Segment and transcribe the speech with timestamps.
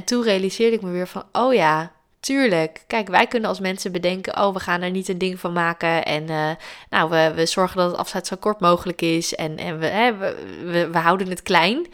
[0.00, 2.84] En toen realiseerde ik me weer van, oh ja, tuurlijk.
[2.86, 6.04] Kijk, wij kunnen als mensen bedenken, oh, we gaan er niet een ding van maken.
[6.04, 6.50] En uh,
[6.90, 9.34] nou, we, we zorgen dat het afscheid zo kort mogelijk is.
[9.34, 11.86] En, en we, hè, we, we, we houden het klein.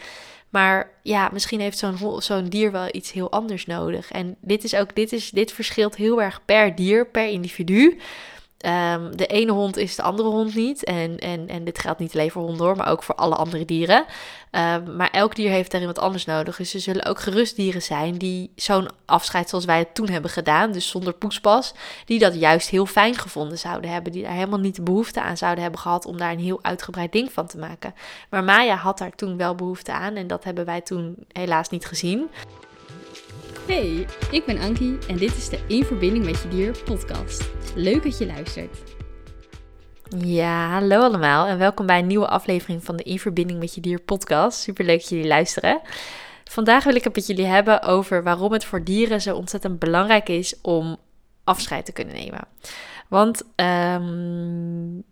[0.48, 4.10] Maar ja, misschien heeft zo'n zo'n dier wel iets heel anders nodig.
[4.10, 7.98] En dit is ook, dit, is, dit verschilt heel erg per dier, per individu.
[8.66, 10.84] Um, de ene hond is de andere hond niet.
[10.84, 14.04] En, en, en dit geldt niet alleen voor honden maar ook voor alle andere dieren.
[14.50, 16.56] Um, maar elk dier heeft daarin wat anders nodig.
[16.56, 20.72] Dus er zullen ook gerustdieren zijn die zo'n afscheid zoals wij het toen hebben gedaan,
[20.72, 21.74] dus zonder poespas,
[22.04, 24.12] die dat juist heel fijn gevonden zouden hebben.
[24.12, 27.12] Die daar helemaal niet de behoefte aan zouden hebben gehad om daar een heel uitgebreid
[27.12, 27.94] ding van te maken.
[28.30, 31.86] Maar Maya had daar toen wel behoefte aan en dat hebben wij toen helaas niet
[31.86, 32.28] gezien.
[33.66, 37.50] Hey, ik ben Ankie en dit is de In Verbinding met Je Dier podcast.
[37.74, 38.78] Leuk dat je luistert.
[40.18, 43.80] Ja, hallo allemaal en welkom bij een nieuwe aflevering van de In Verbinding met Je
[43.80, 44.60] Dier podcast.
[44.60, 45.80] Super leuk dat jullie luisteren.
[46.44, 50.28] Vandaag wil ik het met jullie hebben over waarom het voor dieren zo ontzettend belangrijk
[50.28, 50.96] is om
[51.44, 52.48] afscheid te kunnen nemen.
[53.08, 55.02] Want um,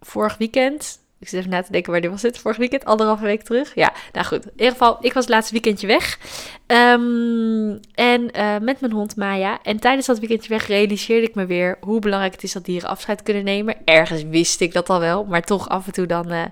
[0.00, 2.38] vorig weekend, ik zit even na te denken waar dit was het.
[2.38, 3.74] Vorig weekend, anderhalve week terug.
[3.74, 4.44] Ja, nou goed.
[4.44, 6.18] In ieder geval, ik was het laatste weekendje weg.
[6.66, 9.58] Um, en uh, met mijn hond Maya.
[9.62, 12.88] En tijdens dat weekendje weg realiseerde ik me weer hoe belangrijk het is dat dieren
[12.88, 13.76] afscheid kunnen nemen.
[13.84, 16.32] Ergens wist ik dat al wel, maar toch af en toe dan...
[16.32, 16.42] Uh,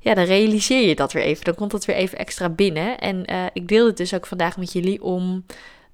[0.00, 1.44] ja, dan realiseer je dat weer even.
[1.44, 2.98] Dan komt dat weer even extra binnen.
[2.98, 5.44] En uh, ik deel het dus ook vandaag met jullie om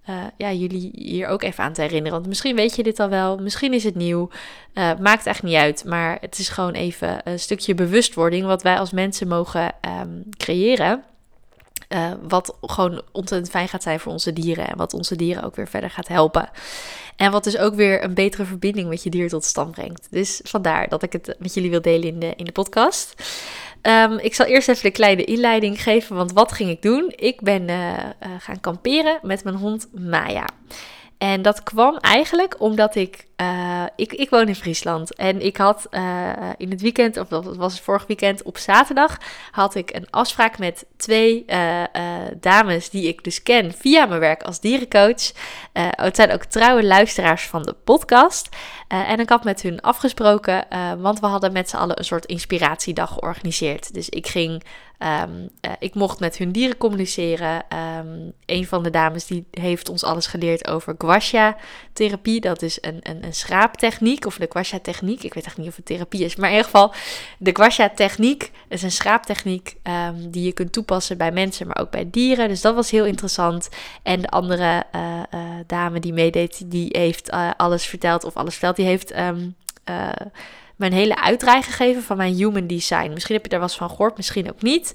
[0.09, 2.13] uh, ja, jullie hier ook even aan te herinneren.
[2.13, 4.29] Want misschien weet je dit al wel, misschien is het nieuw.
[4.75, 8.79] Uh, maakt eigenlijk niet uit, maar het is gewoon even een stukje bewustwording wat wij
[8.79, 11.05] als mensen mogen um, creëren.
[11.89, 15.57] Uh, wat gewoon ontzettend fijn gaat zijn voor onze dieren en wat onze dieren ook
[15.57, 16.51] weer verder gaat helpen.
[17.17, 20.07] En wat dus ook weer een betere verbinding met je dier tot stand brengt.
[20.11, 23.15] Dus vandaar dat ik het met jullie wil delen in de, in de podcast.
[23.83, 27.13] Um, ik zal eerst even de kleine inleiding geven, want wat ging ik doen?
[27.17, 28.03] Ik ben uh, uh,
[28.39, 30.47] gaan kamperen met mijn hond Maya.
[31.19, 35.15] En dat kwam eigenlijk omdat ik, uh, ik, ik woon in Friesland.
[35.15, 39.19] En ik had uh, in het weekend, of dat was het vorig weekend, op zaterdag
[39.51, 41.83] had ik een afspraak met twee uh,
[42.41, 45.33] dames die ik dus ken via mijn werk als dierencoach.
[45.73, 48.49] het zijn ook trouwe luisteraars van de podcast.
[48.89, 50.67] en ik had met hun afgesproken,
[50.99, 53.95] want we hadden met z'n allen een soort inspiratiedag georganiseerd.
[53.95, 54.63] Dus ik ging
[55.03, 57.65] Um, uh, ik mocht met hun dieren communiceren.
[57.99, 62.41] Um, een van de dames die heeft ons alles geleerd over guasha-therapie.
[62.41, 65.23] Dat is een, een, een schraaptechniek, of de guasha-techniek.
[65.23, 66.93] Ik weet echt niet of het therapie is, maar in ieder geval...
[67.39, 72.11] de guasha-techniek is een schraaptechniek um, die je kunt toepassen bij mensen, maar ook bij
[72.11, 72.49] dieren.
[72.49, 73.69] Dus dat was heel interessant.
[74.03, 78.77] En de andere uh, uh, dame die meedeed, die heeft alles verteld, of alles verteld,
[78.77, 79.15] die heeft
[80.79, 83.11] mijn hele uitdraai gegeven van mijn human design.
[83.13, 84.93] Misschien heb je daar eens van gehoord, misschien ook niet.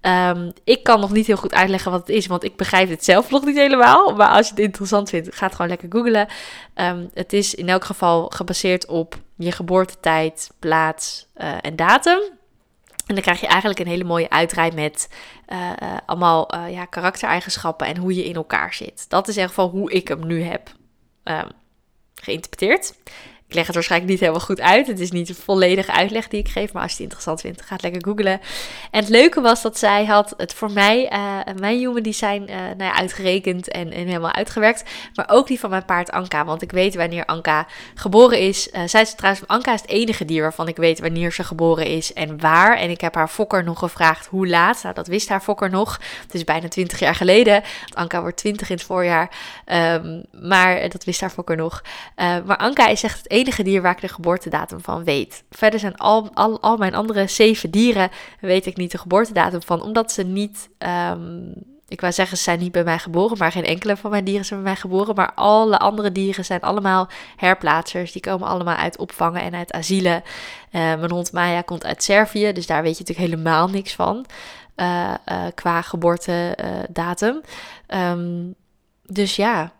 [0.00, 3.04] Um, ik kan nog niet heel goed uitleggen wat het is, want ik begrijp het
[3.04, 4.14] zelf nog niet helemaal.
[4.14, 6.28] Maar als je het interessant vindt, ga het gewoon lekker googlen.
[6.74, 12.20] Um, het is in elk geval gebaseerd op je geboortetijd, plaats uh, en datum.
[13.06, 15.08] En dan krijg je eigenlijk een hele mooie uitdraai met
[15.48, 19.04] uh, uh, allemaal ja, karaktereigenschappen en hoe je in elkaar zit.
[19.08, 20.70] Dat is in ieder geval hoe ik hem nu heb
[21.24, 21.48] um,
[22.14, 22.94] geïnterpreteerd.
[23.48, 24.86] Ik leg het waarschijnlijk niet helemaal goed uit.
[24.86, 26.72] Het is niet een volledige uitleg die ik geef.
[26.72, 28.40] Maar als je het interessant vindt, ga het lekker googlen.
[28.90, 32.56] En het leuke was dat zij had het voor mij, uh, mijn human design, uh,
[32.56, 34.84] nou ja, uitgerekend en, en, helemaal uitgewerkt.
[35.14, 36.44] Maar ook die van mijn paard Anka.
[36.44, 38.68] Want ik weet wanneer Anka geboren is.
[38.72, 41.86] Uh, zij is trouwens, Anka is het enige dier waarvan ik weet wanneer ze geboren
[41.86, 42.76] is en waar.
[42.76, 44.82] En ik heb haar fokker nog gevraagd hoe laat.
[44.82, 46.00] Nou, dat wist haar fokker nog.
[46.22, 47.62] Het is bijna 20 jaar geleden.
[47.94, 49.30] Anka wordt 20 in het voorjaar.
[49.66, 51.82] Um, maar dat wist haar fokker nog.
[52.16, 55.44] maar Anka is echt het enige dier waar ik de geboortedatum van weet.
[55.50, 58.10] Verder zijn al, al, al mijn andere zeven dieren,
[58.40, 60.68] weet ik niet de geboortedatum van, omdat ze niet.
[60.78, 61.52] Um,
[61.88, 64.44] ik wou zeggen, ze zijn niet bij mij geboren, maar geen enkele van mijn dieren
[64.44, 65.14] zijn bij mij geboren.
[65.14, 68.12] Maar alle andere dieren zijn allemaal herplaatsers.
[68.12, 70.22] Die komen allemaal uit opvangen en uit asielen.
[70.22, 70.22] Uh,
[70.70, 74.26] mijn hond Maya komt uit Servië, dus daar weet je natuurlijk helemaal niks van.
[74.76, 77.40] Uh, uh, qua geboortedatum.
[77.88, 78.54] Um,
[79.02, 79.72] dus ja,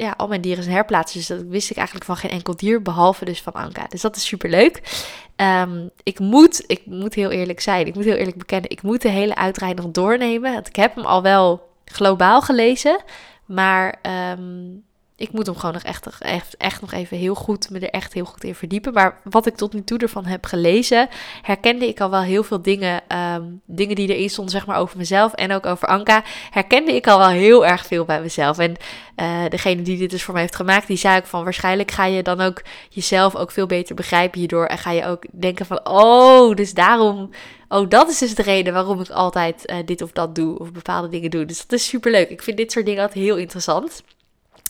[0.00, 1.18] ja, al mijn dieren zijn herplaatsen.
[1.18, 3.86] Dus dat wist ik eigenlijk van geen enkel dier, behalve dus van Anka.
[3.88, 5.06] Dus dat is super leuk.
[5.36, 9.02] Um, ik, moet, ik moet heel eerlijk zijn, ik moet heel eerlijk bekennen, ik moet
[9.02, 10.52] de hele uitdraai nog doornemen.
[10.52, 13.02] Want ik heb hem al wel globaal gelezen,
[13.44, 13.94] maar
[14.32, 14.84] um,
[15.20, 18.12] ik moet hem gewoon nog echt, echt, echt nog even heel goed, me er echt
[18.12, 18.92] heel goed in verdiepen.
[18.92, 21.08] Maar wat ik tot nu toe ervan heb gelezen,
[21.42, 24.96] herkende ik al wel heel veel dingen, ehm, dingen die erin stonden, zeg maar, over
[24.96, 28.58] mezelf en ook over Anka, herkende ik al wel heel erg veel bij mezelf.
[28.58, 28.76] En
[29.16, 32.04] uh, degene die dit dus voor mij heeft gemaakt, die zei ook van, waarschijnlijk ga
[32.04, 34.66] je dan ook jezelf ook veel beter begrijpen hierdoor.
[34.66, 37.30] En ga je ook denken van, oh, dus daarom
[37.68, 40.72] oh, dat is dus de reden waarom ik altijd uh, dit of dat doe of
[40.72, 41.44] bepaalde dingen doe.
[41.44, 42.30] Dus dat is super leuk.
[42.30, 44.02] Ik vind dit soort dingen altijd heel interessant.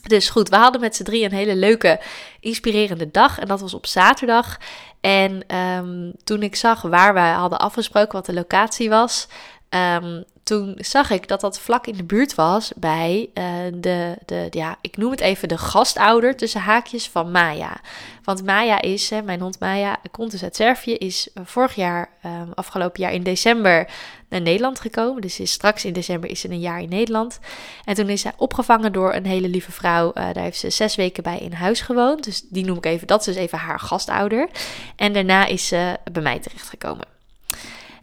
[0.02, 2.00] Dus goed, we hadden met z'n drie een hele leuke,
[2.40, 3.38] inspirerende dag.
[3.38, 4.58] En dat was op zaterdag.
[5.00, 9.28] En um, toen ik zag waar we hadden afgesproken, wat de locatie was,
[9.70, 13.44] um, toen zag ik dat dat vlak in de buurt was bij uh,
[13.74, 17.80] de, de, ja, ik noem het even de gastouder tussen haakjes van Maya.
[18.24, 22.52] Want Maya is, hè, mijn hond Maya, komt dus uit Servië, is vorig jaar, um,
[22.54, 23.88] afgelopen jaar in december
[24.28, 25.22] naar Nederland gekomen.
[25.22, 27.38] Dus is, straks in december is ze een jaar in Nederland.
[27.84, 30.06] En toen is zij opgevangen door een hele lieve vrouw.
[30.06, 32.24] Uh, daar heeft ze zes weken bij in huis gewoond.
[32.24, 34.48] Dus die noem ik even, dat is dus even haar gastouder.
[34.96, 37.19] En daarna is ze bij mij terechtgekomen.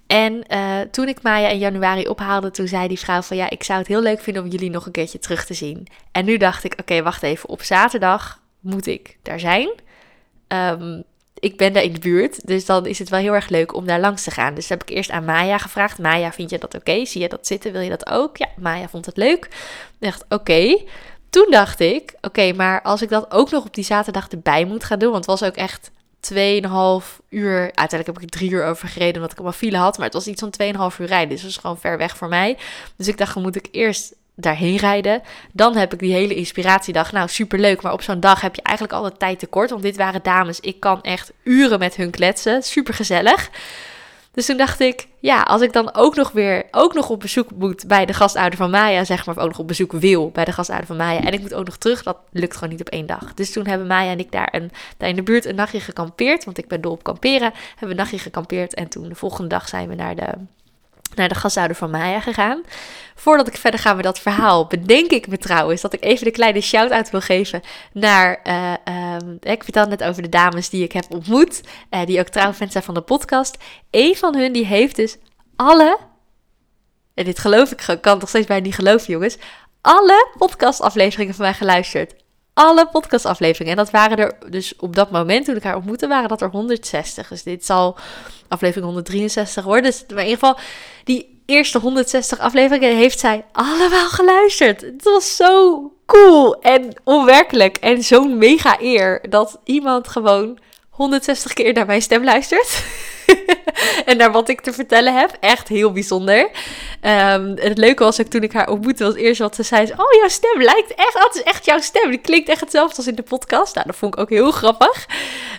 [0.07, 3.63] En uh, toen ik Maya in januari ophaalde, toen zei die vrouw van ja, ik
[3.63, 5.87] zou het heel leuk vinden om jullie nog een keertje terug te zien.
[6.11, 9.69] En nu dacht ik, oké, wacht even, op zaterdag moet ik daar zijn.
[10.47, 11.03] Um,
[11.39, 13.85] ik ben daar in de buurt, dus dan is het wel heel erg leuk om
[13.85, 14.53] daar langs te gaan.
[14.53, 15.99] Dus heb ik eerst aan Maya gevraagd.
[15.99, 17.05] Maya, vind je dat oké?
[17.05, 17.71] Zie je dat zitten?
[17.71, 18.37] Wil je dat ook?
[18.37, 19.45] Ja, Maya vond het leuk.
[19.45, 19.51] Ik
[19.99, 20.83] dacht, oké.
[21.29, 24.83] Toen dacht ik, oké, maar als ik dat ook nog op die zaterdag erbij moet
[24.83, 27.59] gaan doen, want het was ook echt 2,5 uur.
[27.59, 29.97] Uiteindelijk heb ik er drie uur over gereden omdat ik allemaal file had.
[29.97, 30.53] Maar het was iets van
[30.91, 31.29] 2,5 uur rijden.
[31.29, 32.57] Dus dat is gewoon ver weg voor mij.
[32.95, 35.21] Dus ik dacht, dan moet ik eerst daarheen rijden.
[35.51, 37.11] Dan heb ik die hele inspiratiedag.
[37.11, 37.81] Nou, superleuk.
[37.81, 39.69] Maar op zo'n dag heb je eigenlijk altijd tijd tekort.
[39.69, 40.59] Want dit waren dames.
[40.59, 42.63] Ik kan echt uren met hun kletsen.
[42.63, 43.49] Super gezellig.
[44.31, 47.51] Dus toen dacht ik, ja, als ik dan ook nog weer ook nog op bezoek
[47.51, 50.45] moet bij de gastouder van Maya, zeg maar, of ook nog op bezoek wil bij
[50.45, 52.89] de gastouder van Maya, en ik moet ook nog terug, dat lukt gewoon niet op
[52.89, 53.33] één dag.
[53.33, 56.43] Dus toen hebben Maya en ik daar, een, daar in de buurt een nachtje gekampeerd,
[56.43, 59.49] want ik ben dol op kamperen, hebben we een nachtje gekampeerd en toen de volgende
[59.49, 60.33] dag zijn we naar de
[61.15, 62.61] naar de gastouder van Maya gegaan.
[63.15, 66.31] Voordat ik verder ga met dat verhaal, bedenk ik me trouwens dat ik even de
[66.31, 67.61] kleine shout-out wil geven
[67.93, 68.39] naar.
[68.43, 68.73] Uh,
[69.21, 71.61] um, ik vertelde net over de dames die ik heb ontmoet,
[71.91, 73.57] uh, die ook trouw zijn van de podcast.
[73.91, 75.17] Een van hun die heeft dus
[75.55, 75.97] alle.
[77.13, 79.37] En dit geloof ik kan toch steeds bij niet geloven, jongens.
[79.81, 82.13] Alle podcastafleveringen van mij geluisterd
[82.57, 83.77] alle podcastafleveringen.
[83.77, 86.49] En dat waren er dus op dat moment, toen ik haar ontmoette, waren dat er
[86.49, 87.27] 160.
[87.27, 87.97] Dus dit zal
[88.47, 89.83] aflevering 163 worden.
[89.83, 90.57] Dus in ieder geval,
[91.03, 94.81] die eerste 160 afleveringen heeft zij allemaal geluisterd.
[94.81, 97.77] Het was zo cool en onwerkelijk.
[97.77, 100.57] En zo'n mega eer dat iemand gewoon
[100.89, 102.83] 160 keer naar mijn stem luistert.
[104.05, 105.37] en naar wat ik te vertellen heb.
[105.39, 106.49] Echt heel bijzonder.
[107.01, 109.83] Um, het leuke was ook toen ik haar ontmoette, was eerst wat ze zei.
[109.83, 112.09] Oh, jouw stem lijkt echt, dat is echt jouw stem.
[112.09, 113.75] Die klinkt echt hetzelfde als in de podcast.
[113.75, 115.05] Nou, dat vond ik ook heel grappig.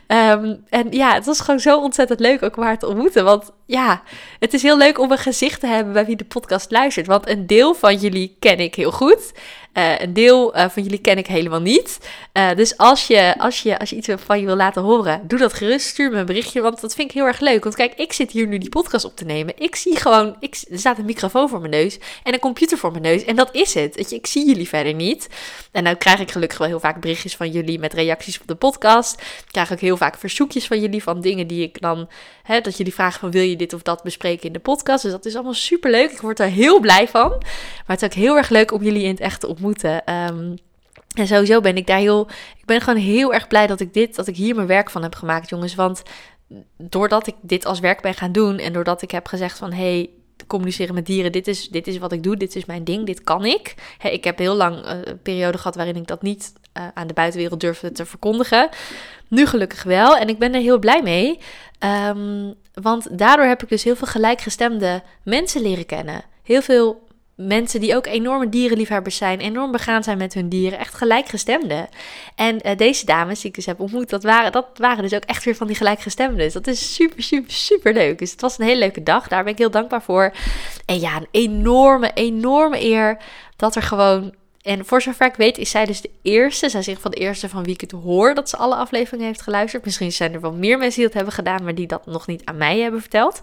[0.07, 3.25] Um, en ja, het was gewoon zo ontzettend leuk ook om haar te ontmoeten.
[3.25, 4.03] Want ja,
[4.39, 7.07] het is heel leuk om een gezicht te hebben bij wie de podcast luistert.
[7.07, 9.33] Want een deel van jullie ken ik heel goed.
[9.75, 11.99] Uh, een deel uh, van jullie ken ik helemaal niet.
[12.33, 15.39] Uh, dus als je, als, je, als je iets van je wil laten horen, doe
[15.39, 15.87] dat gerust.
[15.87, 17.63] Stuur me een berichtje, want dat vind ik heel erg leuk.
[17.63, 19.55] Want kijk, ik zit hier nu die podcast op te nemen.
[19.59, 22.91] Ik zie gewoon, ik, er staat een microfoon voor mijn neus en een computer voor
[22.91, 23.25] mijn neus.
[23.25, 23.97] En dat is het.
[23.97, 25.29] Weet je, ik zie jullie verder niet.
[25.73, 28.55] En nou krijg ik gelukkig wel heel vaak berichtjes van jullie met reacties op de
[28.55, 29.21] podcast.
[29.21, 32.09] Ik krijg ook heel vaak verzoekjes van jullie van dingen die ik dan,
[32.43, 35.03] hè, dat jullie vragen van wil je dit of dat bespreken in de podcast.
[35.03, 36.11] Dus dat is allemaal super leuk.
[36.11, 37.29] Ik word daar heel blij van.
[37.29, 39.67] Maar het is ook heel erg leuk om jullie in het echt te ontmoeten.
[39.75, 40.55] Um,
[41.15, 42.29] en sowieso ben ik daar heel.
[42.59, 45.03] Ik ben gewoon heel erg blij dat ik dit, dat ik hier mijn werk van
[45.03, 45.75] heb gemaakt, jongens.
[45.75, 46.03] Want
[46.77, 50.11] doordat ik dit als werk ben gaan doen en doordat ik heb gezegd van hey,
[50.47, 53.25] communiceren met dieren, dit is, dit is wat ik doe, dit is mijn ding, dit
[53.25, 53.75] kan ik.
[54.03, 57.13] ik heb heel lang uh, een periode gehad waarin ik dat niet uh, aan de
[57.13, 58.69] buitenwereld durfde te verkondigen.
[59.29, 61.39] Nu gelukkig wel en ik ben er heel blij mee.
[62.09, 66.25] Um, want daardoor heb ik dus heel veel gelijkgestemde mensen leren kennen.
[66.43, 67.08] Heel veel
[67.47, 71.89] mensen die ook enorme dierenliefhebbers zijn, enorm begaan zijn met hun dieren, echt gelijkgestemden.
[72.35, 75.25] En uh, deze dames die ik dus heb ontmoet, dat waren, dat waren dus ook
[75.25, 76.39] echt weer van die gelijkgestemden.
[76.39, 78.19] Dus dat is super, super, super leuk.
[78.19, 80.33] Dus het was een hele leuke dag, daar ben ik heel dankbaar voor.
[80.85, 83.19] En ja, een enorme, enorme eer
[83.57, 84.35] dat er gewoon
[84.69, 86.69] en voor zover ik weet is zij dus de eerste.
[86.69, 89.43] Zij zegt van de eerste van wie ik het hoor dat ze alle afleveringen heeft
[89.43, 89.85] geluisterd.
[89.85, 92.45] Misschien zijn er wel meer mensen die dat hebben gedaan, maar die dat nog niet
[92.45, 93.41] aan mij hebben verteld.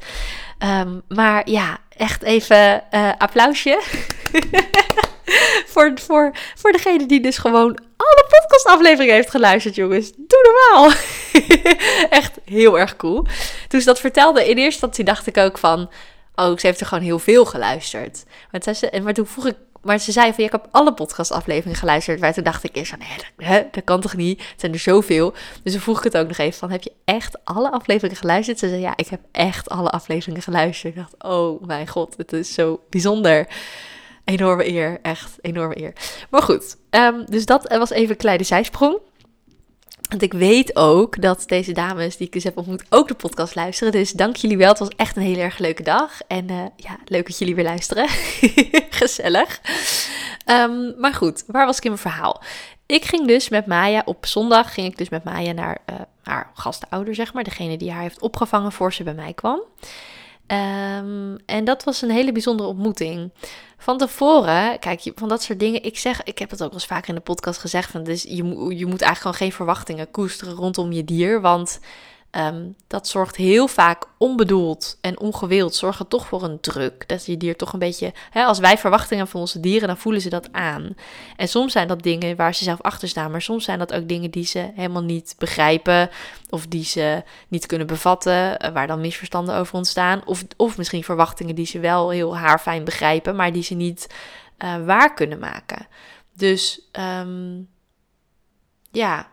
[0.60, 3.82] Um, maar ja, echt even uh, applausje.
[5.74, 10.12] voor, voor, voor degene die dus gewoon alle podcastafleveringen heeft geluisterd, jongens.
[10.16, 10.92] Doe normaal.
[12.20, 13.26] echt heel erg cool.
[13.68, 15.90] Toen ze dat vertelde, in eerste instantie dacht ik ook van...
[16.36, 18.24] Oh, ze heeft er gewoon heel veel geluisterd.
[18.52, 18.62] Maar,
[19.04, 22.20] maar toen vroeg ik maar ze zei van, ja, ik heb alle podcastafleveringen geluisterd.
[22.20, 24.40] Maar toen dacht ik eerst van, nee, dat, dat kan toch niet?
[24.40, 25.34] Het zijn er zoveel.
[25.64, 28.60] Dus toen vroeg ik het ook nog even van, heb je echt alle afleveringen geluisterd?
[28.60, 30.96] Ze zei, ja, ik heb echt alle afleveringen geluisterd.
[30.96, 33.48] Ik dacht, oh mijn god, het is zo bijzonder.
[34.24, 35.94] Enorme eer, echt enorme eer.
[36.30, 39.00] Maar goed, ehm, dus dat was even een kleine zijsprong.
[40.10, 43.56] Want ik weet ook dat deze dames die ik dus heb ontmoet ook de podcast
[43.56, 43.92] luisteren.
[43.92, 44.70] Dus dank jullie wel.
[44.70, 46.22] Het was echt een hele erg leuke dag.
[46.28, 48.08] En uh, ja, leuk dat jullie weer luisteren.
[49.00, 49.62] Gezellig.
[50.46, 52.42] Um, maar goed, waar was ik in mijn verhaal?
[52.86, 56.52] Ik ging dus met Maya op zondag ging ik dus met Maya naar uh, haar
[56.54, 57.44] gastouder, zeg maar.
[57.44, 59.62] Degene die haar heeft opgevangen voor ze bij mij kwam.
[60.48, 63.32] Um, en dat was een hele bijzondere ontmoeting.
[63.78, 65.84] Van tevoren, kijk, van dat soort dingen.
[65.84, 67.92] Ik zeg, ik heb het ook wel eens vaker in de podcast gezegd.
[67.92, 68.36] Van, dus je,
[68.76, 71.42] je moet eigenlijk gewoon geen verwachtingen koesteren rondom je dier.
[71.42, 71.80] Want
[72.36, 77.08] Ehm, dat zorgt heel vaak onbedoeld en ongewild, zorgt er toch voor een druk.
[77.08, 80.22] Dat je dier toch een beetje, hè, als wij verwachtingen van onze dieren, dan voelen
[80.22, 80.96] ze dat aan.
[81.36, 84.08] En soms zijn dat dingen waar ze zelf achter staan, maar soms zijn dat ook
[84.08, 86.10] dingen die ze helemaal niet begrijpen
[86.50, 90.22] of die ze niet kunnen bevatten, eh, waar dan misverstanden over ontstaan.
[90.26, 94.14] Of, of misschien verwachtingen die ze wel heel haarfijn begrijpen, maar die ze niet
[94.64, 95.88] uh, waar kunnen maken.
[96.34, 96.90] Dus
[97.22, 97.70] um,
[98.92, 99.28] ja,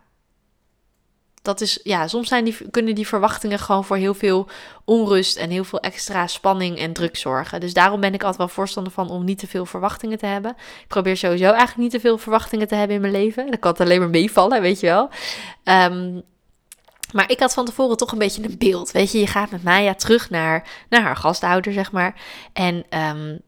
[1.42, 4.48] dat is, ja, soms zijn die, kunnen die verwachtingen gewoon voor heel veel
[4.84, 7.60] onrust en heel veel extra spanning en druk zorgen.
[7.60, 10.50] Dus daarom ben ik altijd wel voorstander van om niet te veel verwachtingen te hebben.
[10.80, 13.46] Ik probeer sowieso eigenlijk niet te veel verwachtingen te hebben in mijn leven.
[13.46, 15.08] Dan kan het alleen maar meevallen, weet je wel.
[15.64, 16.22] Um,
[17.12, 18.90] maar ik had van tevoren toch een beetje een beeld.
[18.90, 22.14] Weet je, je gaat met Maya terug naar, naar haar gasthouder, zeg maar.
[22.52, 22.84] En
[23.16, 23.40] um,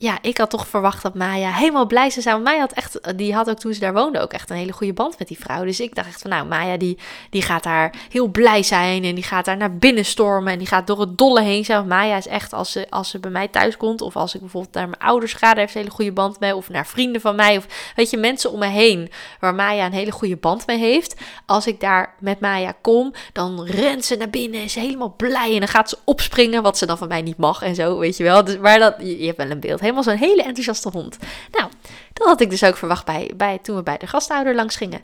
[0.00, 2.42] ja, ik had toch verwacht dat Maya helemaal blij zou zijn.
[2.42, 4.92] Maya had echt, die had ook toen ze daar woonde ook echt een hele goede
[4.92, 5.64] band met die vrouw.
[5.64, 6.98] Dus ik dacht echt van, nou, Maya die,
[7.30, 10.66] die gaat daar heel blij zijn en die gaat daar naar binnen stormen en die
[10.66, 11.86] gaat door het dolle heen zijn.
[11.86, 14.74] Maya is echt, als ze, als ze bij mij thuis komt of als ik bijvoorbeeld
[14.74, 16.56] naar mijn ouders ga, daar heeft ze een hele goede band mee.
[16.56, 19.92] Of naar vrienden van mij of weet je, mensen om me heen waar Maya een
[19.92, 21.14] hele goede band mee heeft.
[21.46, 25.58] Als ik daar met Maya kom, dan rent ze naar binnen, is helemaal blij en
[25.58, 28.22] dan gaat ze opspringen, wat ze dan van mij niet mag en zo, weet je
[28.24, 28.44] wel.
[28.44, 31.18] Dus, maar dat, je hebt wel een beeld helemaal zo'n hele enthousiaste hond.
[31.50, 31.70] Nou,
[32.12, 35.00] dat had ik dus ook verwacht bij, bij, toen we bij de gasthouder langs gingen.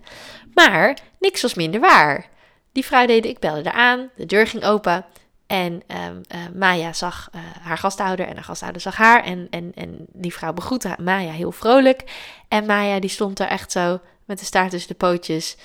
[0.54, 2.28] Maar niks was minder waar.
[2.72, 5.04] Die vrouw deed, ik belde eraan, de deur ging open.
[5.46, 9.24] En um, uh, Maya zag uh, haar gasthouder en haar gasthouder zag haar.
[9.24, 12.02] En, en, en die vrouw begroette Maya heel vrolijk.
[12.48, 15.56] En Maya die stond er echt zo met de staart tussen de pootjes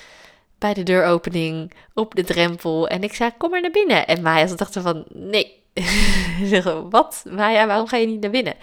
[0.57, 2.87] bij de deuropening op de drempel.
[2.87, 4.07] En ik zei, kom maar naar binnen.
[4.07, 5.57] En Maya dacht van, nee.
[6.89, 7.23] Wat?
[7.29, 8.55] Maya, waarom ga je niet naar binnen?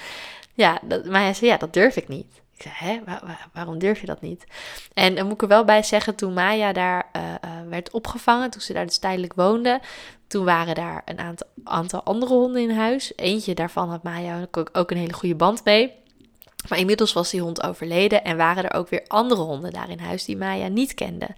[0.57, 2.41] Ja, dat, maar hij zei, ja, dat durf ik niet.
[2.57, 3.19] Ik zei, hè,
[3.53, 4.45] waarom durf je dat niet?
[4.95, 8.51] En dan moet ik er wel bij zeggen, toen Maya daar uh, uh, werd opgevangen,
[8.51, 9.81] toen ze daar dus tijdelijk woonde,
[10.27, 13.13] toen waren daar een aantal, andere honden in huis.
[13.17, 15.93] Eentje daarvan had Maya ook, een hele goede band mee.
[16.69, 19.99] Maar inmiddels was die hond overleden en waren er ook weer andere honden daar in
[19.99, 21.29] huis die Maya niet kende.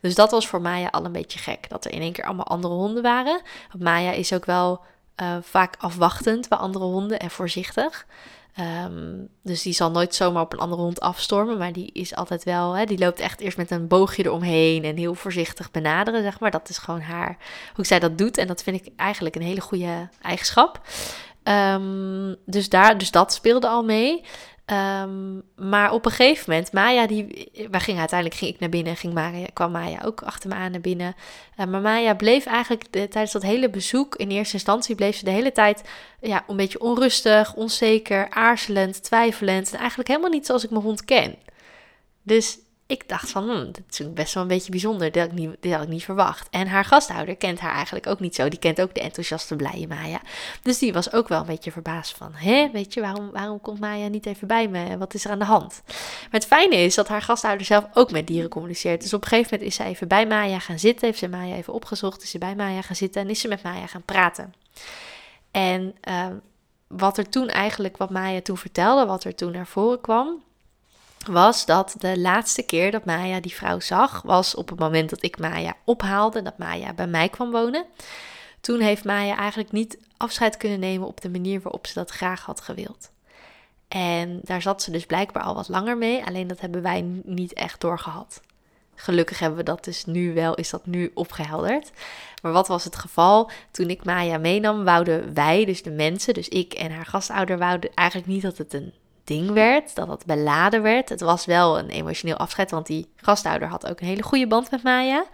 [0.00, 2.46] Dus dat was voor Maya al een beetje gek, dat er in één keer allemaal
[2.46, 3.40] andere honden waren.
[3.70, 4.80] Want Maya is ook wel
[5.22, 8.06] uh, vaak afwachtend bij andere honden en voorzichtig.
[8.60, 11.58] Um, dus die zal nooit zomaar op een andere hond afstormen.
[11.58, 14.96] Maar die is altijd wel, hè, die loopt echt eerst met een boogje eromheen en
[14.96, 16.50] heel voorzichtig benaderen, zeg maar.
[16.50, 17.36] Dat is gewoon haar,
[17.74, 18.38] hoe zij dat doet.
[18.38, 20.80] En dat vind ik eigenlijk een hele goede eigenschap.
[21.44, 24.24] Um, dus, daar, dus dat speelde al mee.
[24.70, 28.98] Um, maar op een gegeven moment, Maya, die, gingen uiteindelijk ging ik naar binnen en
[28.98, 31.14] ging Maya, kwam Maya ook achter me aan naar binnen.
[31.56, 35.24] Uh, maar Maya bleef eigenlijk de, tijdens dat hele bezoek, in eerste instantie bleef ze
[35.24, 35.82] de hele tijd
[36.20, 39.72] ja, een beetje onrustig, onzeker, aarzelend, twijfelend.
[39.72, 41.36] En eigenlijk helemaal niet zoals ik mijn hond ken.
[42.22, 45.12] Dus ik dacht van, hmm, dat is best wel een beetje bijzonder.
[45.12, 46.48] Dat had, ik niet, dat had ik niet verwacht.
[46.50, 48.48] En haar gasthouder kent haar eigenlijk ook niet zo.
[48.48, 50.20] Die kent ook de enthousiaste blije Maya.
[50.62, 53.80] Dus die was ook wel een beetje verbaasd van, hè, weet je, waarom, waarom komt
[53.80, 54.98] Maya niet even bij me?
[54.98, 55.82] Wat is er aan de hand?
[55.86, 59.00] Maar het fijne is dat haar gasthouder zelf ook met dieren communiceert.
[59.00, 61.06] Dus op een gegeven moment is ze even bij Maya gaan zitten.
[61.06, 63.62] Heeft ze Maya even opgezocht, is ze bij Maya gaan zitten en is ze met
[63.62, 64.54] Maya gaan praten.
[65.50, 66.26] En uh,
[66.86, 70.46] wat er toen eigenlijk, wat Maya toen vertelde, wat er toen naar voren kwam
[71.26, 75.22] was dat de laatste keer dat Maya die vrouw zag, was op het moment dat
[75.22, 77.84] ik Maya ophaalde, dat Maya bij mij kwam wonen.
[78.60, 82.44] Toen heeft Maya eigenlijk niet afscheid kunnen nemen op de manier waarop ze dat graag
[82.44, 83.10] had gewild.
[83.88, 87.52] En daar zat ze dus blijkbaar al wat langer mee, alleen dat hebben wij niet
[87.52, 88.40] echt doorgehad.
[88.94, 91.90] Gelukkig hebben we dat dus nu wel, is dat nu opgehelderd.
[92.42, 93.50] Maar wat was het geval?
[93.70, 97.94] Toen ik Maya meenam, wouden wij, dus de mensen, dus ik en haar gastouder, wouden
[97.94, 98.92] eigenlijk niet dat het een
[99.28, 101.08] ding werd, dat het beladen werd.
[101.08, 104.70] Het was wel een emotioneel afscheid, want die gasthouder had ook een hele goede band
[104.70, 105.24] met Maya.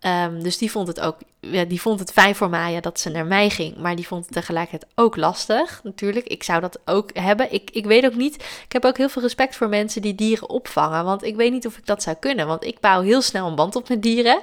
[0.00, 3.10] Um, dus die vond het ook ja, die vond het fijn voor Maya dat ze
[3.10, 3.76] naar mij ging.
[3.76, 6.26] Maar die vond het tegelijkertijd ook lastig, natuurlijk.
[6.26, 7.52] Ik zou dat ook hebben.
[7.52, 8.34] Ik, ik weet ook niet.
[8.34, 11.04] Ik heb ook heel veel respect voor mensen die dieren opvangen.
[11.04, 12.46] Want ik weet niet of ik dat zou kunnen.
[12.46, 14.40] Want ik bouw heel snel een band op met dieren.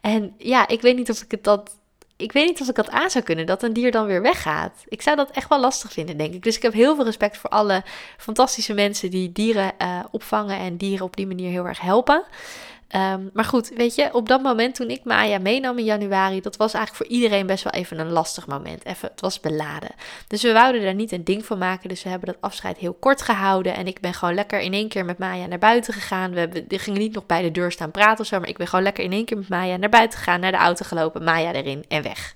[0.00, 1.70] En ja, ik weet niet of ik het dat
[2.16, 4.84] ik weet niet of ik dat aan zou kunnen, dat een dier dan weer weggaat.
[4.88, 6.42] Ik zou dat echt wel lastig vinden, denk ik.
[6.42, 7.82] Dus ik heb heel veel respect voor alle
[8.16, 12.24] fantastische mensen die dieren uh, opvangen en dieren op die manier heel erg helpen.
[12.96, 16.56] Um, maar goed, weet je, op dat moment toen ik Maya meenam in januari, dat
[16.56, 18.84] was eigenlijk voor iedereen best wel even een lastig moment.
[18.84, 19.90] Even, het was beladen.
[20.28, 21.88] Dus we wouden daar niet een ding van maken.
[21.88, 23.74] Dus we hebben dat afscheid heel kort gehouden.
[23.74, 26.30] En ik ben gewoon lekker in één keer met Maya naar buiten gegaan.
[26.30, 28.38] We, hebben, gingen niet nog bij de deur staan praten of zo.
[28.38, 30.58] Maar ik ben gewoon lekker in één keer met Maya naar buiten gegaan, naar de
[30.58, 32.34] auto gelopen, Maya erin en weg.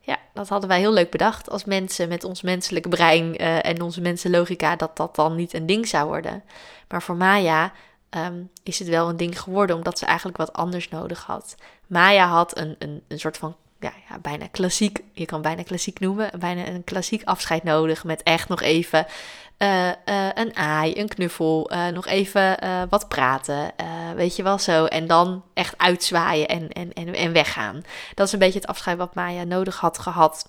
[0.00, 3.82] Ja, dat hadden wij heel leuk bedacht als mensen met ons menselijke brein uh, en
[3.82, 6.42] onze mensenlogica, dat dat dan niet een ding zou worden.
[6.88, 7.72] Maar voor Maya
[8.16, 11.54] um, is het wel een ding geworden, omdat ze eigenlijk wat anders nodig had.
[11.86, 16.00] Maya had een, een, een soort van, ja, ja, bijna klassiek, je kan bijna klassiek
[16.00, 19.06] noemen, bijna een klassiek afscheid nodig met echt nog even
[19.58, 19.92] uh, uh,
[20.34, 22.56] een aai, een knuffel, uh, nog even
[22.88, 23.72] wat praten,
[24.16, 24.84] weet je wel zo.
[24.84, 27.82] En dan echt uitzwaaien en, en, en, en weggaan.
[28.14, 30.48] Dat is een beetje het afscheid wat Maya nodig had gehad.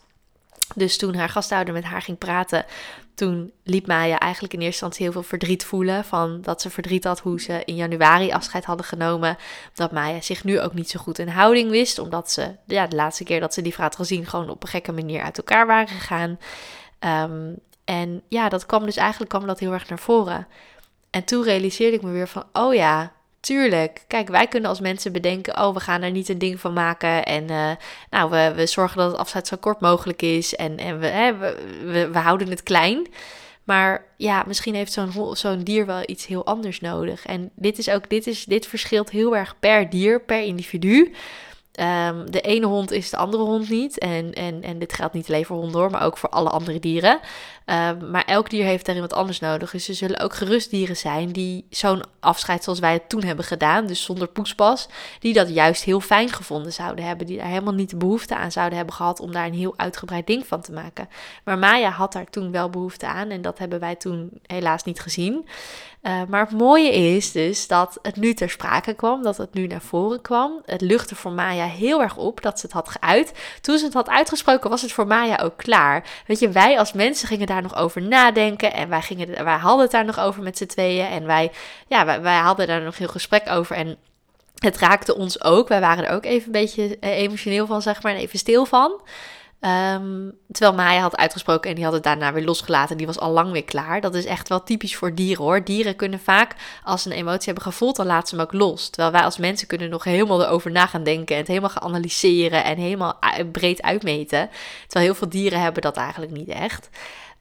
[0.75, 2.65] Dus toen haar gasthouder met haar ging praten,
[3.15, 6.06] toen liet Maya eigenlijk in eerste instantie heel veel verdriet voelen.
[6.06, 9.38] Van dat ze verdriet had hoe ze in januari afscheid hadden genomen.
[9.74, 12.00] Dat Maya zich nu ook niet zo goed in houding wist.
[12.00, 14.70] Omdat ze ja, de laatste keer dat ze die vrouw had gezien gewoon op een
[14.70, 16.39] gekke manier uit elkaar waren gegaan.
[17.30, 20.48] Um, en ja, dat kwam dus eigenlijk kwam dat heel erg naar voren.
[21.10, 23.12] En toen realiseerde ik me weer van, oh ja,
[23.44, 24.04] Tuurlijk.
[24.08, 27.26] Kijk, wij kunnen als mensen bedenken: oh, we gaan er niet een ding van maken.
[27.26, 27.72] En uh,
[28.10, 30.56] nou, we, we zorgen dat het afscheid zo kort mogelijk is.
[30.56, 33.08] En, en we, hè, we, we, we, houden het klein.
[33.64, 37.26] Maar ja, misschien heeft zo'n zo'n dier wel iets heel anders nodig.
[37.26, 41.14] En dit is ook, dit, is, dit verschilt heel erg per dier, per individu.
[41.80, 44.00] Um, de ene hond is de andere hond niet.
[44.00, 47.20] En, en, en dit geldt niet alleen voor honden maar ook voor alle andere dieren.
[47.65, 49.72] Um, maar elk dier heeft daarin wat anders nodig.
[49.72, 53.88] Dus er zullen ook gerustdieren zijn die zo'n afscheid zoals wij het toen hebben gedaan,
[53.88, 54.88] dus zonder poespas,
[55.20, 57.27] die dat juist heel fijn gevonden zouden hebben.
[57.27, 60.27] Die daar helemaal niet de behoefte aan zouden hebben gehad om daar een heel uitgebreid
[60.27, 61.10] ding van te maken.
[61.44, 65.00] Maar Maya had daar toen wel behoefte aan en dat hebben wij toen helaas niet
[65.00, 65.48] gezien.
[66.03, 69.67] Uh, maar het mooie is dus dat het nu ter sprake kwam, dat het nu
[69.67, 70.62] naar voren kwam.
[70.65, 73.33] Het luchtte voor Maya heel erg op dat ze het had geuit.
[73.62, 76.03] Toen ze het had uitgesproken, was het voor Maya ook klaar.
[76.27, 79.81] Weet je, wij als mensen gingen daar nog over nadenken en wij, gingen, wij hadden
[79.81, 81.07] het daar nog over met z'n tweeën.
[81.07, 81.51] En wij,
[81.88, 83.75] ja, wij, wij hadden daar nog heel gesprek over.
[83.75, 83.98] En
[84.63, 85.68] het raakte ons ook.
[85.68, 88.66] Wij waren er ook even een beetje eh, emotioneel van, zeg maar, en even stil
[88.66, 89.01] van.
[89.66, 92.98] Um, terwijl Maya had uitgesproken en die had het daarna weer losgelaten.
[92.98, 94.02] Die was al lang weer klaar.
[94.02, 95.64] Dat is echt wel typisch voor dieren hoor.
[95.64, 98.90] Dieren kunnen vaak, als ze een emotie hebben gevoeld, dan laten ze hem ook los.
[98.90, 101.36] Terwijl wij als mensen kunnen nog helemaal erover na gaan denken.
[101.36, 103.20] En het helemaal gaan analyseren en helemaal
[103.52, 104.50] breed uitmeten.
[104.88, 106.90] Terwijl heel veel dieren hebben dat eigenlijk niet echt.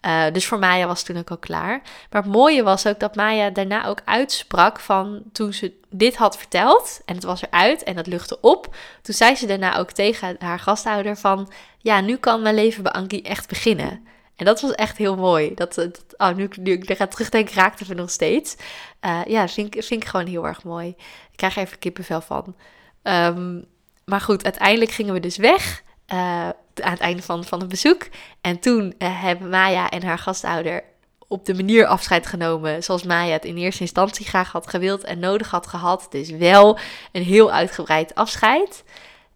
[0.06, 1.82] Uh, dus voor Maya was toen ook al klaar.
[2.10, 6.36] Maar het mooie was ook dat Maya daarna ook uitsprak van toen ze dit had
[6.38, 8.74] verteld en het was eruit en dat luchtte op.
[9.02, 12.92] Toen zei ze daarna ook tegen haar gasthouder van ja, nu kan mijn leven bij
[12.92, 14.06] Ankie echt beginnen.
[14.36, 15.54] En dat was echt heel mooi.
[15.54, 18.56] Dat, dat oh, nu, nu ik er terugdenk, raakte we nog steeds.
[19.04, 20.88] Uh, ja, vind, vind ik gewoon heel erg mooi.
[21.30, 22.54] Ik krijg er even kippenvel van.
[23.02, 23.64] Um,
[24.04, 25.82] maar goed, uiteindelijk gingen we dus weg.
[26.12, 28.08] Uh, aan het einde van, van het bezoek.
[28.40, 30.82] En toen uh, hebben Maya en haar gastouder
[31.28, 35.18] op de manier afscheid genomen zoals Maya het in eerste instantie graag had gewild en
[35.18, 36.06] nodig had gehad.
[36.10, 36.78] Dus wel
[37.12, 38.84] een heel uitgebreid afscheid.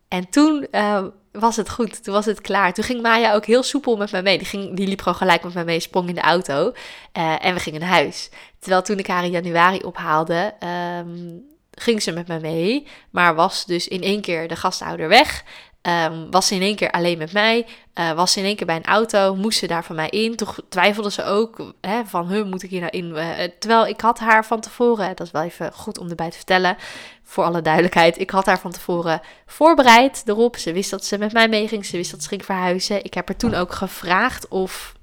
[0.08, 2.72] En toen uh, was het goed, toen was het klaar.
[2.72, 4.38] Toen ging Maya ook heel soepel met mij mee.
[4.38, 6.72] Die, ging, die liep gewoon gelijk met mij mee, sprong in de auto
[7.12, 8.30] en we gingen naar huis.
[8.58, 10.54] Terwijl toen ik haar in januari ophaalde,
[10.98, 11.44] um,
[11.78, 15.44] ging ze met mij mee, maar was dus in één keer de gastouder weg.
[15.87, 17.66] Um, was ze in één keer alleen met mij.
[17.94, 19.35] Uh, was ze in één keer bij een auto.
[19.35, 20.37] Moest ze daar van mij in.
[20.37, 23.05] Toen twijfelde ze ook hè, van, huh, moet ik hier nou in?
[23.05, 26.37] Uh, terwijl ik had haar van tevoren, dat is wel even goed om erbij te
[26.37, 26.77] vertellen,
[27.22, 28.18] voor alle duidelijkheid.
[28.18, 30.57] Ik had haar van tevoren voorbereid erop.
[30.57, 31.87] Ze wist dat ze met mij meeging.
[31.87, 33.05] Ze wist dat ze ging verhuizen.
[33.05, 34.94] Ik heb haar toen ook gevraagd of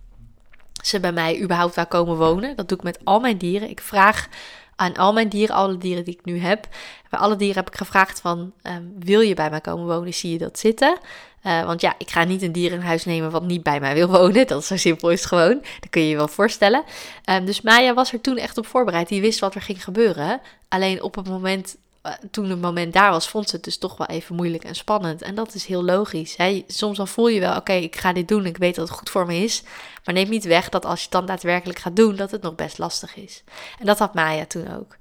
[0.84, 2.56] ze bij mij überhaupt wou komen wonen.
[2.56, 3.70] Dat doe ik met al mijn dieren.
[3.70, 4.28] Ik vraag
[4.76, 6.68] aan al mijn dieren, alle dieren die ik nu heb.
[7.10, 10.14] Bij alle dieren heb ik gevraagd van, um, wil je bij mij komen wonen?
[10.14, 10.98] Zie je dat zitten?
[11.46, 13.94] Uh, want ja, ik ga niet een dier in huis nemen wat niet bij mij
[13.94, 14.48] wil wonen.
[14.48, 15.62] Dat is zo simpel is gewoon.
[15.80, 16.84] Dat kun je je wel voorstellen.
[17.30, 19.08] Um, dus Maya was er toen echt op voorbereid.
[19.08, 20.42] Die wist wat er ging gebeuren.
[20.68, 21.83] Alleen op het moment eh,
[22.32, 25.22] toen het moment daar was, vond ze het dus toch wel even moeilijk en spannend.
[25.22, 26.36] En dat is heel logisch.
[26.36, 26.64] Hè?
[26.68, 29.10] Soms dan voel je wel, oké, ik ga dit doen, ik weet dat het goed
[29.10, 29.64] voor me is.
[30.06, 32.56] Maar neem niet weg dat als je het dan daadwerkelijk gaat doen, dat het nog
[32.56, 33.44] best lastig is.
[33.80, 34.98] En dat had Maya toen ook.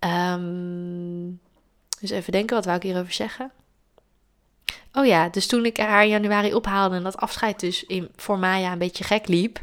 [0.00, 1.40] Um,
[2.00, 3.52] dus even denken, wat wou ik hierover zeggen?
[4.92, 8.38] oh ja, dus toen ik haar in januari ophaalde en dat afscheid dus in, voor
[8.38, 9.60] Maya een beetje gek liep,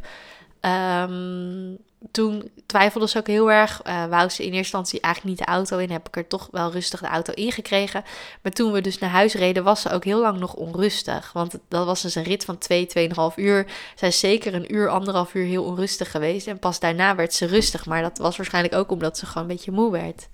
[0.61, 1.77] um,
[2.11, 3.81] toen twijfelde ze ook heel erg.
[3.87, 5.91] Uh, wou ze in eerste instantie eigenlijk niet de auto in.
[5.91, 8.03] Heb ik er toch wel rustig de auto ingekregen.
[8.41, 11.31] Maar toen we dus naar huis reden, was ze ook heel lang nog onrustig.
[11.33, 12.87] Want dat was dus een rit van 2,
[13.31, 13.65] 2,5 uur.
[13.95, 16.47] Zij is zeker een uur, anderhalf uur heel onrustig geweest.
[16.47, 17.85] En pas daarna werd ze rustig.
[17.85, 20.29] Maar dat was waarschijnlijk ook omdat ze gewoon een beetje moe werd.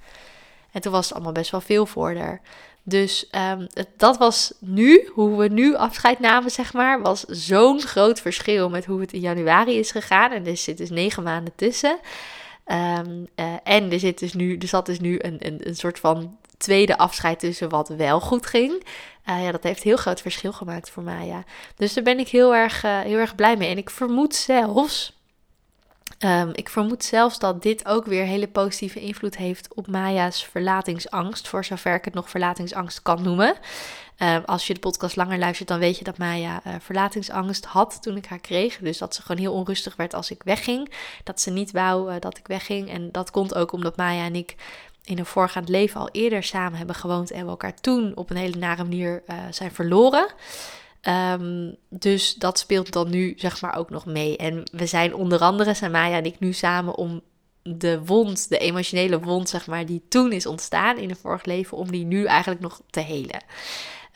[0.71, 2.41] En toen was het allemaal best wel veel voor haar.
[2.88, 3.67] Dus um,
[3.98, 8.86] dat was nu, hoe we nu afscheid namen, zeg maar, was zo'n groot verschil met
[8.86, 10.32] hoe het in januari is gegaan.
[10.32, 12.00] En er zit dus negen maanden tussen.
[12.65, 16.00] Um, uh, en er, zit dus nu, er zat dus nu een, een, een soort
[16.00, 18.84] van tweede afscheid tussen wat wel goed ging.
[19.30, 21.43] Uh, ja, dat heeft heel groot verschil gemaakt voor mij, ja.
[21.76, 23.69] Dus daar ben ik heel erg, uh, heel erg blij mee.
[23.69, 25.14] En ik vermoed zelfs
[26.19, 31.47] Um, ik vermoed zelfs dat dit ook weer hele positieve invloed heeft op Maya's verlatingsangst,
[31.47, 33.56] voor zover ik het nog verlatingsangst kan noemen.
[34.19, 38.01] Um, als je de podcast langer luistert, dan weet je dat Maya uh, verlatingsangst had
[38.01, 38.78] toen ik haar kreeg.
[38.78, 40.91] Dus dat ze gewoon heel onrustig werd als ik wegging.
[41.23, 42.89] Dat ze niet wou uh, dat ik wegging.
[42.89, 44.56] En dat komt ook omdat Maya en ik
[45.04, 48.38] in een voorgaand leven al eerder samen hebben gewoond en we elkaar toen op een
[48.38, 50.28] hele nare manier uh, zijn verloren.
[51.07, 54.37] Um, dus dat speelt dan nu zeg maar ook nog mee.
[54.37, 57.21] En we zijn onder andere, zijn Maya en ik nu samen om
[57.61, 61.77] de wond, de emotionele wond zeg maar, die toen is ontstaan in een vorig leven,
[61.77, 63.43] om die nu eigenlijk nog te helen.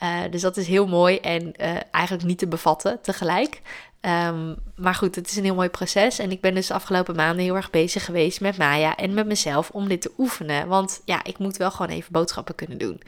[0.02, 3.60] Uh, dus dat is heel mooi en uh, eigenlijk niet te bevatten tegelijk.
[4.02, 6.18] Um, maar goed, het is een heel mooi proces.
[6.18, 9.26] En ik ben dus de afgelopen maanden heel erg bezig geweest met Maya en met
[9.26, 10.68] mezelf om dit te oefenen.
[10.68, 13.00] Want ja, ik moet wel gewoon even boodschappen kunnen doen.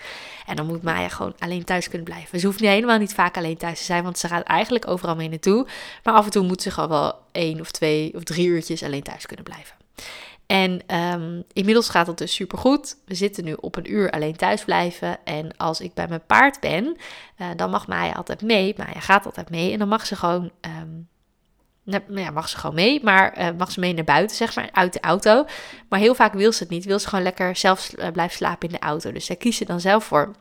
[0.47, 2.41] En dan moet Maya gewoon alleen thuis kunnen blijven.
[2.41, 5.17] Ze hoeft niet helemaal niet vaak alleen thuis te zijn, want ze gaat eigenlijk overal
[5.17, 5.67] mee naartoe.
[6.03, 9.03] Maar af en toe moet ze gewoon wel één of twee of drie uurtjes alleen
[9.03, 9.77] thuis kunnen blijven.
[10.53, 12.97] En um, inmiddels gaat het dus supergoed.
[13.05, 15.25] We zitten nu op een uur alleen thuis blijven.
[15.25, 16.97] En als ik bij mijn paard ben,
[17.39, 18.75] uh, dan mag Maya altijd mee.
[18.77, 19.73] Maya gaat altijd mee.
[19.73, 20.51] En dan mag ze gewoon,
[20.83, 21.09] um,
[22.17, 23.03] ja, mag ze gewoon mee.
[23.03, 25.45] Maar uh, mag ze mee naar buiten, zeg maar, uit de auto.
[25.89, 26.85] Maar heel vaak wil ze het niet.
[26.85, 29.13] Wil ze gewoon lekker zelf uh, blijven slapen in de auto.
[29.13, 30.33] Dus kiest ze dan zelf voor.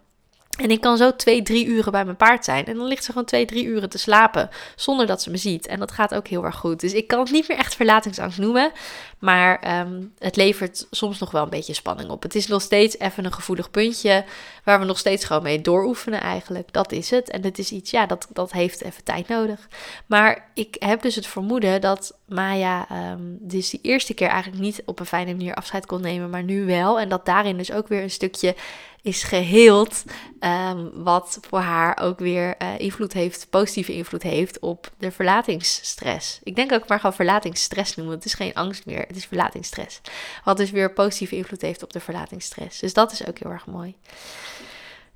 [0.59, 2.65] En ik kan zo twee, drie uren bij mijn paard zijn.
[2.65, 4.49] En dan ligt ze gewoon twee, drie uren te slapen.
[4.75, 5.67] Zonder dat ze me ziet.
[5.67, 6.79] En dat gaat ook heel erg goed.
[6.79, 8.71] Dus ik kan het niet meer echt verlatingsangst noemen.
[9.19, 12.23] Maar um, het levert soms nog wel een beetje spanning op.
[12.23, 14.25] Het is nog steeds even een gevoelig puntje.
[14.63, 16.73] Waar we nog steeds gewoon mee dooroefenen eigenlijk.
[16.73, 17.29] Dat is het.
[17.29, 19.67] En het is iets, ja, dat, dat heeft even tijd nodig.
[20.05, 24.81] Maar ik heb dus het vermoeden dat Maya um, dus die eerste keer eigenlijk niet
[24.85, 26.29] op een fijne manier afscheid kon nemen.
[26.29, 26.99] Maar nu wel.
[26.99, 28.55] En dat daarin dus ook weer een stukje
[29.01, 30.03] is geheeld.
[30.39, 36.39] Um, wat voor haar ook weer uh, invloed heeft, positieve invloed heeft op de verlatingsstress.
[36.43, 38.15] Ik denk ook maar gewoon verlatingsstress noemen.
[38.15, 40.01] Het is geen angst meer, het is verlatingsstress.
[40.43, 42.79] Wat dus weer positieve invloed heeft op de verlatingsstress.
[42.79, 43.95] Dus dat is ook heel erg mooi.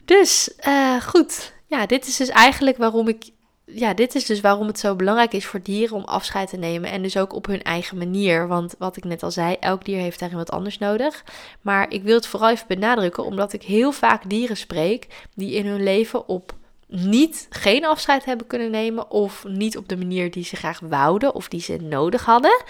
[0.05, 3.25] Dus uh, goed, ja, dit is dus eigenlijk waarom ik
[3.65, 6.91] ja, dit is dus waarom het zo belangrijk is voor dieren om afscheid te nemen.
[6.91, 8.47] En dus ook op hun eigen manier.
[8.47, 11.23] Want wat ik net al zei, elk dier heeft daarin wat anders nodig.
[11.61, 15.65] Maar ik wil het vooral even benadrukken, omdat ik heel vaak dieren spreek die in
[15.65, 16.53] hun leven op
[16.87, 21.35] niet geen afscheid hebben kunnen nemen of niet op de manier die ze graag wouden
[21.35, 22.63] of die ze nodig hadden.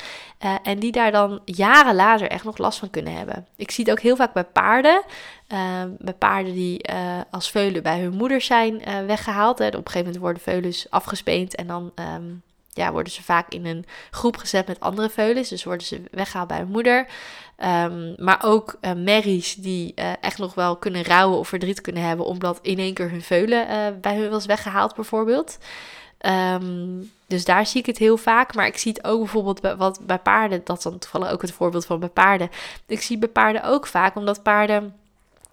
[0.45, 3.47] Uh, en die daar dan jaren later echt nog last van kunnen hebben.
[3.55, 5.03] Ik zie het ook heel vaak bij paarden.
[5.53, 9.59] Uh, bij paarden die uh, als veulen bij hun moeder zijn weggehaald.
[9.59, 9.67] Hè.
[9.67, 13.65] Op een gegeven moment worden veulens afgespeend en dan um, ja, worden ze vaak in
[13.65, 15.49] een groep gezet met andere veulens.
[15.49, 17.07] Dus worden ze weggehaald bij hun moeder.
[17.63, 22.25] Um, maar ook uh, merries die echt nog wel kunnen rouwen of verdriet kunnen hebben,
[22.25, 23.67] omdat in één keer hun veulen
[24.01, 25.57] bij hun was weggehaald, bijvoorbeeld.
[27.27, 28.55] Dus daar zie ik het heel vaak.
[28.55, 30.61] Maar ik zie het ook bijvoorbeeld bij, wat, bij paarden.
[30.63, 32.49] Dat is dan toevallig ook het voorbeeld van bij paarden.
[32.85, 34.95] Ik zie bij paarden ook vaak, omdat paarden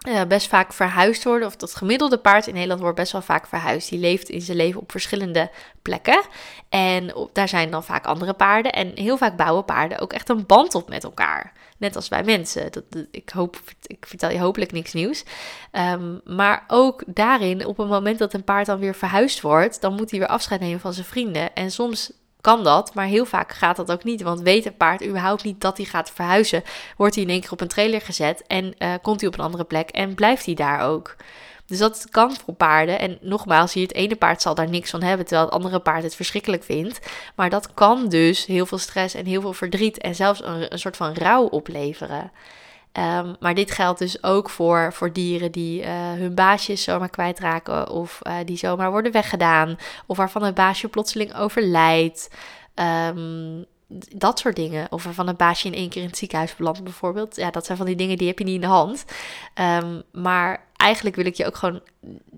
[0.07, 1.47] uh, best vaak verhuisd worden.
[1.47, 3.89] Of dat gemiddelde paard in Nederland wordt best wel vaak verhuisd.
[3.89, 5.49] Die leeft in zijn leven op verschillende
[5.81, 6.21] plekken.
[6.69, 8.71] En daar zijn dan vaak andere paarden.
[8.71, 11.51] En heel vaak bouwen paarden ook echt een band op met elkaar.
[11.77, 12.71] Net als wij mensen.
[12.71, 15.23] Dat, ik, hoop, ik vertel je hopelijk niks nieuws.
[15.71, 19.95] Um, maar ook daarin, op het moment dat een paard dan weer verhuisd wordt, dan
[19.95, 21.55] moet hij weer afscheid nemen van zijn vrienden.
[21.55, 22.11] En soms
[22.43, 24.21] kan dat, maar heel vaak gaat dat ook niet.
[24.21, 26.63] Want weet een paard überhaupt niet dat hij gaat verhuizen,
[26.97, 29.45] wordt hij in één keer op een trailer gezet en uh, komt hij op een
[29.45, 31.15] andere plek en blijft hij daar ook.
[31.65, 32.99] Dus dat kan voor paarden.
[32.99, 36.03] En nogmaals, hier het ene paard zal daar niks van hebben, terwijl het andere paard
[36.03, 36.99] het verschrikkelijk vindt.
[37.35, 40.97] Maar dat kan dus heel veel stress en heel veel verdriet en zelfs een soort
[40.97, 42.31] van rouw opleveren.
[42.97, 47.89] Um, maar dit geldt dus ook voor, voor dieren die uh, hun baasjes zomaar kwijtraken
[47.89, 52.29] of uh, die zomaar worden weggedaan of waarvan het baasje plotseling overlijdt.
[52.75, 53.65] Um,
[54.15, 54.91] dat soort dingen.
[54.91, 57.35] Of waarvan een baasje in één keer in het ziekenhuis belandt bijvoorbeeld.
[57.35, 59.05] Ja, dat zijn van die dingen die heb je niet in de hand.
[59.83, 61.81] Um, maar eigenlijk wil ik je ook gewoon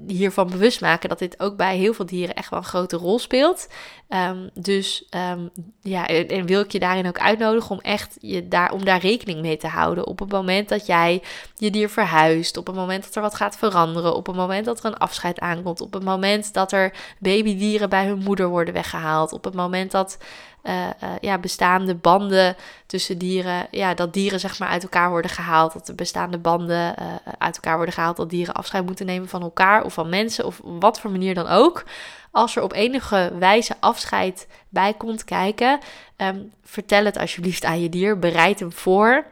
[0.07, 3.19] hiervan bewust maken dat dit ook bij heel veel dieren echt wel een grote rol
[3.19, 3.67] speelt.
[4.09, 5.49] Ehm, dus um,
[5.81, 9.41] ja, en, wil ik je daarin ook uitnodigen om echt je daar, om daar rekening
[9.41, 10.07] mee te houden.
[10.07, 11.21] Op het moment dat jij
[11.55, 14.79] je dier verhuist, op het moment dat er wat gaat veranderen, op het moment dat
[14.79, 19.31] er een afscheid aankomt, op het moment dat er babydieren bij hun moeder worden weggehaald,
[19.31, 20.17] op het moment dat
[20.65, 20.89] uh,
[21.21, 22.55] ja, bestaande banden
[22.85, 26.95] tussen dieren, ja, dat dieren zeg maar uit elkaar worden gehaald, dat de bestaande banden
[26.99, 27.05] uh,
[27.37, 30.61] uit elkaar worden gehaald, dat dieren afscheid moeten nemen van elkaar of van mensen of
[30.63, 31.83] wat voor manier dan ook.
[32.31, 35.79] Als er op enige wijze afscheid bij komt kijken,
[36.17, 39.25] um, vertel het alsjeblieft aan je dier, bereid hem voor.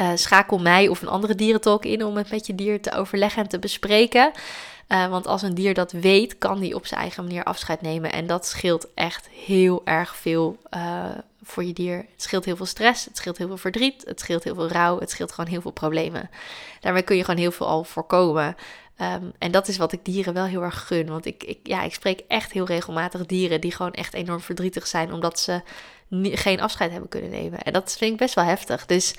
[0.00, 3.42] Uh, schakel mij of een andere dierentolk in om het met je dier te overleggen
[3.42, 4.30] en te bespreken.
[4.88, 8.12] Uh, want als een dier dat weet, kan die op zijn eigen manier afscheid nemen.
[8.12, 11.04] En dat scheelt echt heel erg veel uh,
[11.46, 11.96] voor je dier.
[11.96, 15.00] Het scheelt heel veel stress, het scheelt heel veel verdriet, het scheelt heel veel rouw,
[15.00, 16.30] het scheelt gewoon heel veel problemen.
[16.80, 18.56] Daarmee kun je gewoon heel veel al voorkomen.
[19.00, 21.06] Um, en dat is wat ik dieren wel heel erg gun.
[21.06, 24.86] Want ik, ik, ja, ik spreek echt heel regelmatig dieren die gewoon echt enorm verdrietig
[24.86, 25.62] zijn omdat ze
[26.10, 27.62] geen afscheid hebben kunnen nemen.
[27.62, 28.86] En dat vind ik best wel heftig.
[28.86, 29.14] Dus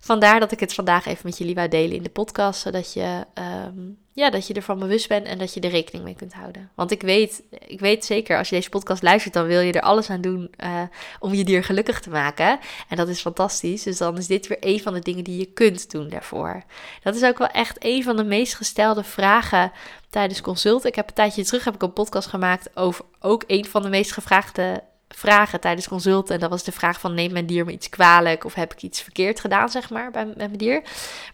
[0.00, 2.60] vandaar dat ik het vandaag even met jullie wou delen in de podcast.
[2.60, 3.26] Zodat je,
[3.66, 6.70] um, ja, dat je ervan bewust bent en dat je er rekening mee kunt houden.
[6.74, 9.80] Want ik weet, ik weet zeker, als je deze podcast luistert, dan wil je er
[9.80, 10.82] alles aan doen uh,
[11.18, 12.58] om je dier gelukkig te maken.
[12.88, 13.82] En dat is fantastisch.
[13.82, 16.62] Dus dan is dit weer een van de dingen die je kunt doen daarvoor.
[17.02, 19.72] Dat is ook wel echt een van de meest gestelde vragen
[20.10, 20.84] tijdens consult.
[20.84, 23.88] Ik heb een tijdje terug heb ik een podcast gemaakt over ook een van de
[23.88, 24.82] meest gevraagde
[25.16, 26.34] vragen tijdens consulten.
[26.34, 28.82] En dat was de vraag van neemt mijn dier me iets kwalijk of heb ik
[28.82, 30.82] iets verkeerd gedaan, zeg maar, bij, bij mijn dier.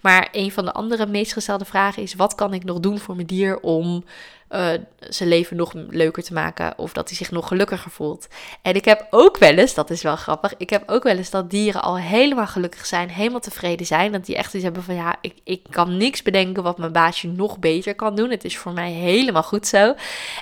[0.01, 3.15] Maar een van de andere meest gestelde vragen is wat kan ik nog doen voor
[3.15, 4.05] mijn dier om
[4.51, 4.69] uh,
[5.01, 8.29] zijn leven nog leuker te maken of dat hij zich nog gelukkiger voelt.
[8.63, 11.31] En ik heb ook wel eens, dat is wel grappig, ik heb ook wel eens
[11.31, 14.13] dat dieren al helemaal gelukkig zijn, helemaal tevreden zijn.
[14.13, 17.29] Dat die echt iets hebben van ja, ik, ik kan niks bedenken wat mijn baasje
[17.29, 18.31] nog beter kan doen.
[18.31, 19.95] Het is voor mij helemaal goed zo.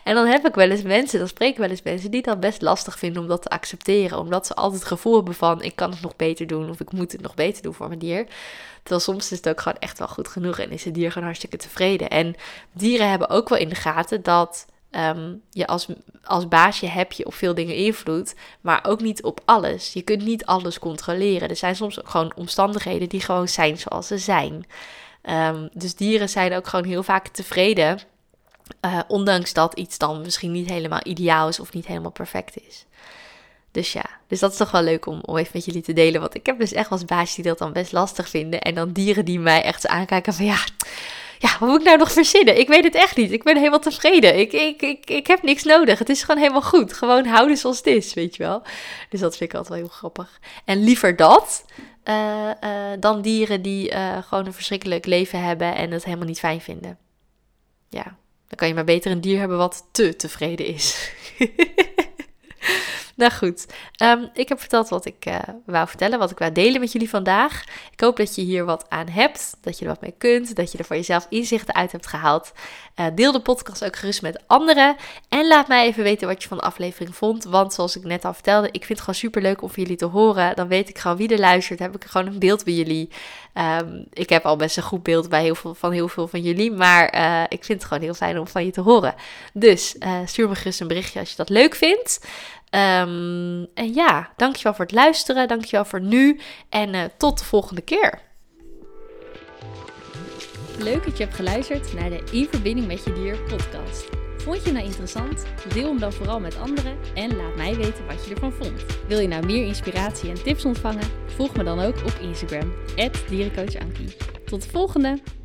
[0.04, 2.40] En dan heb ik wel eens mensen, dan spreek ik wel eens mensen die dat
[2.40, 4.18] best lastig vinden om dat te accepteren.
[4.18, 6.92] Omdat ze altijd het gevoel hebben van ik kan het nog beter doen of ik
[6.92, 8.26] moet het nog beter doen voor mijn dier.
[8.86, 11.26] Terwijl soms is het ook gewoon echt wel goed genoeg en is het dier gewoon
[11.26, 12.08] hartstikke tevreden.
[12.08, 12.34] En
[12.72, 15.86] dieren hebben ook wel in de gaten dat um, je als,
[16.24, 19.92] als baasje heb je op veel dingen invloed, maar ook niet op alles.
[19.92, 21.48] Je kunt niet alles controleren.
[21.48, 24.66] Er zijn soms ook gewoon omstandigheden die gewoon zijn zoals ze zijn.
[25.22, 27.98] Um, dus dieren zijn ook gewoon heel vaak tevreden.
[28.84, 32.86] Uh, ondanks dat iets dan misschien niet helemaal ideaal is of niet helemaal perfect is.
[33.76, 36.20] Dus ja, dus dat is toch wel leuk om, even met jullie te delen.
[36.20, 38.60] Want ik heb dus echt als baasje die dat dan best lastig vinden.
[38.60, 40.58] En dan dieren die mij echt aankijken van ja,
[41.38, 42.58] ja, wat moet ik nou nog verzinnen?
[42.58, 43.32] Ik weet het echt niet.
[43.32, 44.38] Ik ben helemaal tevreden.
[44.38, 45.98] Ik, ik, ik, ik heb niks nodig.
[45.98, 46.92] Het is gewoon helemaal goed.
[46.92, 48.62] Gewoon houden zoals het is, weet je wel.
[49.10, 50.40] Dus dat vind ik altijd wel heel grappig.
[50.64, 51.64] En liever dat
[52.04, 56.38] uh, uh, dan dieren die uh, gewoon een verschrikkelijk leven hebben en het helemaal niet
[56.38, 56.98] fijn vinden.
[57.88, 58.04] Ja,
[58.48, 61.10] dan kan je maar beter een dier hebben wat te tevreden is.
[63.16, 63.66] Nou goed,
[64.02, 67.08] um, ik heb verteld wat ik uh, wou vertellen, wat ik wou delen met jullie
[67.08, 67.64] vandaag.
[67.92, 70.72] Ik hoop dat je hier wat aan hebt, dat je er wat mee kunt, dat
[70.72, 72.52] je er voor jezelf inzichten uit hebt gehaald.
[73.00, 74.96] Uh, deel de podcast ook gerust met anderen
[75.28, 77.44] en laat mij even weten wat je van de aflevering vond.
[77.44, 79.96] Want zoals ik net al vertelde, ik vind het gewoon super leuk om voor jullie
[79.96, 80.56] te horen.
[80.56, 83.08] Dan weet ik gewoon wie er luistert, heb ik gewoon een beeld bij jullie.
[83.54, 86.40] Um, ik heb al best een goed beeld bij heel veel, van heel veel van
[86.40, 89.14] jullie, maar uh, ik vind het gewoon heel fijn om van je te horen.
[89.52, 92.20] Dus stuur me gerust een berichtje als je dat leuk vindt.
[92.76, 95.48] Um, en ja, dankjewel voor het luisteren.
[95.48, 96.40] Dankjewel voor nu.
[96.68, 98.20] En uh, tot de volgende keer.
[100.78, 104.08] Leuk dat je hebt geluisterd naar de In Verbinding met Je Dier podcast.
[104.36, 105.44] Vond je nou interessant?
[105.74, 108.84] Deel hem dan vooral met anderen en laat mij weten wat je ervan vond.
[109.08, 111.08] Wil je nou meer inspiratie en tips ontvangen?
[111.26, 112.72] Volg me dan ook op Instagram,
[113.28, 114.16] dierencoachankie.
[114.44, 115.35] Tot de volgende!